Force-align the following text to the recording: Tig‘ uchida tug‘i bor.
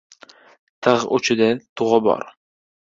Tig‘ 0.87 1.05
uchida 1.19 1.51
tug‘i 1.83 2.03
bor. 2.09 2.27